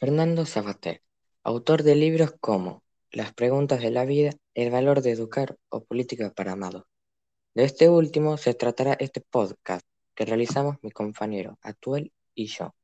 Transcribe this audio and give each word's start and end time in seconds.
Fernando 0.00 0.46
Sabater, 0.46 1.02
autor 1.44 1.82
de 1.82 1.94
libros 1.94 2.32
como 2.40 2.82
Las 3.10 3.34
preguntas 3.34 3.82
de 3.82 3.90
la 3.90 4.06
vida, 4.06 4.32
El 4.54 4.70
valor 4.70 5.02
de 5.02 5.10
educar 5.10 5.58
o 5.68 5.84
Política 5.84 6.32
para 6.34 6.52
amados. 6.52 6.84
De 7.52 7.64
este 7.64 7.90
último 7.90 8.38
se 8.38 8.54
tratará 8.54 8.94
este 8.94 9.20
podcast 9.20 9.84
que 10.14 10.24
realizamos 10.24 10.78
mi 10.80 10.90
compañero 10.90 11.58
Atuel 11.60 12.14
y 12.34 12.46
yo. 12.46 12.74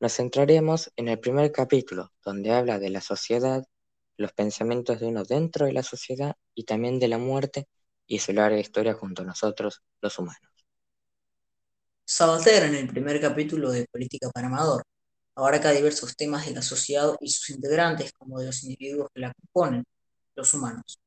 Nos 0.00 0.14
centraremos 0.14 0.90
en 0.96 1.06
el 1.06 1.20
primer 1.20 1.52
capítulo, 1.52 2.10
donde 2.24 2.50
habla 2.50 2.80
de 2.80 2.90
la 2.90 3.00
sociedad, 3.00 3.64
los 4.16 4.32
pensamientos 4.32 4.98
de 4.98 5.06
uno 5.06 5.22
dentro 5.22 5.66
de 5.66 5.72
la 5.72 5.84
sociedad 5.84 6.34
y 6.52 6.64
también 6.64 6.98
de 6.98 7.06
la 7.06 7.18
muerte 7.18 7.68
y 8.08 8.18
su 8.18 8.32
larga 8.32 8.58
historia 8.58 8.94
junto 8.94 9.22
a 9.22 9.24
nosotros, 9.24 9.84
los 10.00 10.18
humanos. 10.18 10.50
Sabater, 12.04 12.64
en 12.64 12.74
el 12.74 12.88
primer 12.88 13.20
capítulo 13.20 13.70
de 13.70 13.86
Política 13.86 14.28
para 14.34 14.48
Amador, 14.48 14.82
abarca 15.36 15.72
diversos 15.72 16.16
temas 16.16 16.46
de 16.46 16.52
la 16.52 16.62
sociedad 16.62 17.14
y 17.20 17.28
sus 17.30 17.50
integrantes, 17.50 18.12
como 18.12 18.38
de 18.40 18.46
los 18.46 18.62
individuos 18.64 19.08
que 19.14 19.20
la 19.20 19.32
componen, 19.32 19.84
los 20.36 20.54
humanos. 20.54 21.00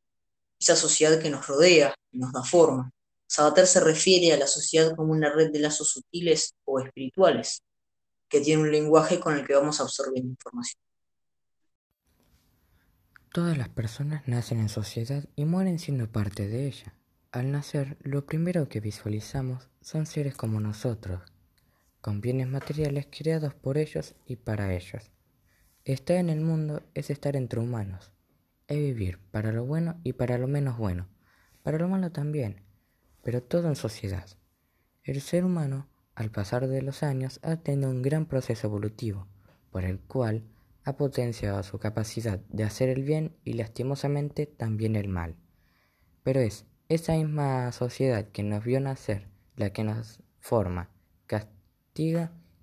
Esa 0.59 0.75
sociedad 0.75 1.19
que 1.21 1.29
nos 1.29 1.47
rodea, 1.47 1.93
nos 2.11 2.31
da 2.31 2.43
forma. 2.43 2.91
Sabater 3.27 3.67
se 3.67 3.79
refiere 3.79 4.33
a 4.33 4.38
la 4.38 4.47
sociedad 4.47 4.95
como 4.95 5.11
una 5.11 5.31
red 5.31 5.52
de 5.52 5.59
lazos 5.59 5.91
sutiles 5.91 6.53
o 6.66 6.79
espirituales, 6.79 7.61
que 8.29 8.41
tiene 8.41 8.63
un 8.63 8.71
lenguaje 8.71 9.19
con 9.19 9.38
el 9.38 9.45
que 9.45 9.55
vamos 9.55 9.79
absorbiendo 9.79 10.30
información. 10.30 10.80
Todas 13.33 13.57
las 13.57 13.69
personas 13.69 14.27
nacen 14.27 14.59
en 14.59 14.69
sociedad 14.69 15.25
y 15.35 15.45
mueren 15.45 15.80
siendo 15.80 16.11
parte 16.11 16.47
de 16.47 16.67
ella. 16.67 16.94
Al 17.31 17.52
nacer, 17.52 17.97
lo 18.02 18.25
primero 18.25 18.67
que 18.67 18.80
visualizamos 18.80 19.69
son 19.81 20.05
seres 20.05 20.33
como 20.33 20.59
nosotros, 20.59 21.21
con 22.07 22.21
bienes 22.21 22.47
materiales 22.47 23.05
creados 23.11 23.53
por 23.53 23.77
ellos 23.77 24.16
y 24.25 24.38
para 24.38 24.73
ellos. 24.73 25.11
Estar 25.84 26.16
en 26.16 26.30
el 26.30 26.39
mundo 26.39 26.81
es 26.93 27.09
estar 27.09 27.35
entre 27.35 27.59
humanos, 27.59 28.13
es 28.70 28.77
vivir 28.77 29.19
para 29.30 29.52
lo 29.52 29.66
bueno 29.66 30.00
y 30.05 30.13
para 30.13 30.38
lo 30.38 30.47
menos 30.47 30.78
bueno, 30.78 31.09
para 31.63 31.78
lo 31.78 31.89
malo 31.89 32.09
también, 32.13 32.61
pero 33.23 33.44
todo 33.44 33.67
en 33.67 33.75
sociedad. 33.75 34.25
El 35.03 35.19
ser 35.19 35.44
humano, 35.44 35.89
al 36.16 36.31
pasar 36.31 36.69
de 36.69 36.81
los 36.81 37.03
años, 37.03 37.41
ha 37.44 37.58
tenido 37.58 37.89
un 37.89 38.02
gran 38.02 38.25
proceso 38.25 38.67
evolutivo, 38.67 39.28
por 39.69 39.83
el 39.83 40.00
cual 40.00 40.45
ha 40.85 40.95
potenciado 40.95 41.61
su 41.61 41.78
capacidad 41.78 42.39
de 42.47 42.63
hacer 42.63 42.88
el 42.88 43.03
bien 43.03 43.35
y 43.44 43.52
lastimosamente 43.52 44.45
también 44.45 44.95
el 44.95 45.09
mal. 45.09 45.35
Pero 46.23 46.39
es 46.39 46.63
esa 46.88 47.16
misma 47.16 47.69
sociedad 47.73 48.30
que 48.30 48.44
nos 48.44 48.63
vio 48.63 48.80
nacer, 48.80 49.28
la 49.58 49.72
que 49.73 49.83
nos 49.83 50.23
forma, 50.39 50.89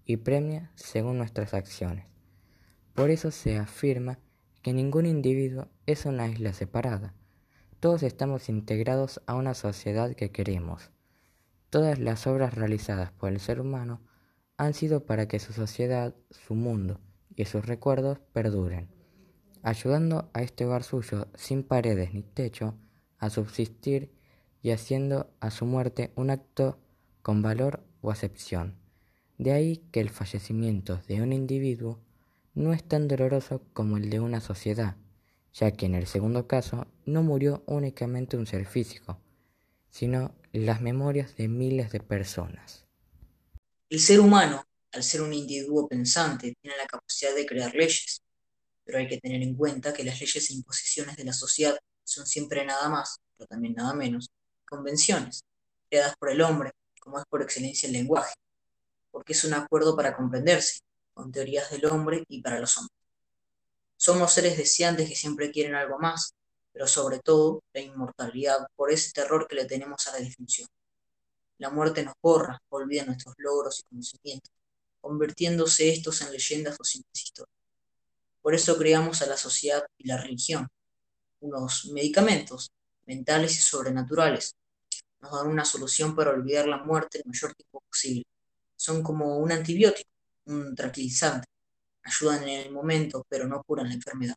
y 0.05 0.17
premia 0.19 0.71
según 0.77 1.19
nuestras 1.19 1.55
acciones. 1.55 2.07
Por 2.95 3.11
eso 3.11 3.33
se 3.33 3.59
afirma 3.59 4.21
que 4.63 4.73
ningún 4.73 5.07
individuo 5.07 5.67
es 5.87 6.07
una 6.07 6.29
isla 6.29 6.53
separada. 6.53 7.15
Todos 7.81 8.05
estamos 8.05 8.49
integrados 8.49 9.21
a 9.27 9.35
una 9.35 9.55
sociedad 9.55 10.15
que 10.15 10.31
queremos. 10.31 10.91
Todas 11.69 11.99
las 11.99 12.29
obras 12.29 12.55
realizadas 12.55 13.11
por 13.11 13.33
el 13.33 13.41
ser 13.41 13.61
humano 13.61 14.01
han 14.57 14.73
sido 14.73 15.05
para 15.05 15.27
que 15.27 15.41
su 15.41 15.53
sociedad, 15.53 16.15
su 16.31 16.55
mundo 16.55 17.01
y 17.35 17.47
sus 17.47 17.67
recuerdos 17.67 18.21
perduren, 18.33 18.89
ayudando 19.62 20.31
a 20.33 20.43
este 20.43 20.65
hogar 20.65 20.85
suyo 20.85 21.27
sin 21.35 21.65
paredes 21.65 22.15
ni 22.15 22.23
techo 22.23 22.79
a 23.19 23.31
subsistir 23.31 24.12
y 24.62 24.71
haciendo 24.71 25.35
a 25.41 25.51
su 25.51 25.67
muerte 25.67 26.12
un 26.15 26.31
acto 26.31 26.79
con 27.23 27.43
valor 27.43 27.83
o 28.01 28.12
acepción. 28.12 28.84
De 29.39 29.53
ahí 29.53 29.79
que 29.91 30.01
el 30.01 30.11
fallecimiento 30.11 31.03
de 31.09 31.21
un 31.21 31.33
individuo 31.33 32.01
no 32.55 32.73
es 32.73 32.85
tan 32.85 33.09
doloroso 33.09 33.63
como 33.73 33.97
el 33.97 34.09
de 34.09 34.21
una 34.21 34.41
sociedad, 34.41 34.97
ya 35.53 35.73
que 35.73 35.87
en 35.87 35.97
el 35.97 36.07
segundo 36.07 36.47
caso 36.47 36.87
no 37.05 37.23
murió 37.23 37.65
únicamente 37.67 38.37
un 38.37 38.47
ser 38.47 38.65
físico, 38.65 39.19
sino 39.91 40.35
las 40.53 40.81
memorias 40.81 41.37
de 41.37 41.49
miles 41.49 41.91
de 41.91 42.00
personas. 42.00 42.84
El 43.91 43.99
ser 43.99 44.21
humano, 44.21 44.65
al 44.93 45.03
ser 45.03 45.21
un 45.21 45.33
individuo 45.33 45.89
pensante, 45.89 46.55
tiene 46.61 46.77
la 46.77 46.87
capacidad 46.87 47.34
de 47.34 47.44
crear 47.44 47.75
leyes, 47.75 48.23
pero 48.84 48.99
hay 48.99 49.09
que 49.09 49.19
tener 49.19 49.43
en 49.43 49.56
cuenta 49.56 49.93
que 49.93 50.05
las 50.05 50.21
leyes 50.21 50.50
e 50.50 50.55
imposiciones 50.55 51.17
de 51.17 51.25
la 51.25 51.33
sociedad 51.33 51.77
son 52.05 52.27
siempre 52.27 52.65
nada 52.65 52.89
más, 52.89 53.17
pero 53.37 53.49
también 53.49 53.75
nada 53.75 53.94
menos, 53.94 54.31
convenciones, 54.65 55.43
creadas 55.89 56.15
por 56.17 56.31
el 56.31 56.41
hombre, 56.41 56.71
como 57.00 57.19
es 57.19 57.25
por 57.28 57.43
excelencia 57.43 57.89
el 57.89 57.94
lenguaje, 57.94 58.34
porque 59.14 59.32
es 59.32 59.44
un 59.44 59.54
acuerdo 59.54 59.94
para 59.94 60.16
comprenderse, 60.16 60.80
con 61.14 61.30
teorías 61.30 61.70
del 61.70 61.86
hombre 61.86 62.25
y 62.28 62.42
para 62.42 62.58
los 62.58 62.76
hombres. 62.76 62.98
Somos 63.97 64.32
seres 64.32 64.56
deseantes 64.56 65.08
que 65.08 65.14
siempre 65.14 65.52
quieren 65.52 65.76
algo 65.76 66.00
más, 66.00 66.34
pero 66.72 66.88
sobre 66.88 67.20
todo 67.20 67.62
la 67.72 67.80
inmortalidad 67.80 68.66
por 68.75 68.91
ese 68.91 69.12
terror 69.12 69.47
que 69.47 69.54
le 69.54 69.66
tenemos 69.66 70.04
a 70.08 70.12
la 70.12 70.19
disfunción. 70.19 70.66
La 71.58 71.70
muerte 71.70 72.02
nos 72.02 72.14
borra, 72.20 72.60
olvida 72.70 73.04
nuestros 73.04 73.36
logros 73.38 73.78
y 73.78 73.82
conocimientos, 73.88 74.52
convirtiéndose 75.00 75.91
estos 75.91 76.20
en 76.20 76.32
leyendas 76.32 76.76
o 76.81 76.82
simples 76.82 77.22
historias. 77.22 77.56
Por 78.42 78.52
eso 78.52 78.76
creamos 78.76 79.22
a 79.22 79.26
la 79.26 79.36
sociedad 79.36 79.86
y 79.96 80.08
la 80.08 80.20
religión, 80.20 80.66
unos 81.38 81.86
medicamentos 81.92 82.72
mentales 83.06 83.56
y 83.56 83.62
sobrenaturales. 83.62 84.56
Nos 85.20 85.31
dan 85.31 85.46
una 85.46 85.64
solución 85.64 86.16
para 86.16 86.32
olvidar 86.32 86.66
la 86.66 86.78
muerte 86.78 87.19
el 87.19 87.26
mayor 87.26 87.54
tiempo 87.54 87.81
posible. 87.88 88.25
Son 88.84 89.03
como 89.03 89.39
un 89.39 89.50
antibiótico, 89.53 90.11
un 90.47 90.75
tranquilizante. 90.75 91.47
Ayudan 92.05 92.45
en 92.45 92.61
el 92.67 92.72
momento, 92.72 93.25
pero 93.28 93.47
no 93.49 93.62
curan 93.65 93.89
la 93.89 93.95
enfermedad. 93.95 94.37